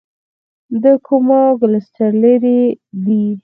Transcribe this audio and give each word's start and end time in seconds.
د 0.83 0.85
کوما 1.07 1.41
کلسټر 1.59 2.11
لیرې 2.21 2.61
دی. 3.05 3.25